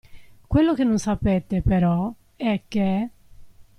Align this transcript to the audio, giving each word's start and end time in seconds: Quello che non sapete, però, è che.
Quello 0.47 0.73
che 0.73 0.83
non 0.83 0.97
sapete, 0.97 1.61
però, 1.61 2.11
è 2.35 2.63
che. 2.67 3.09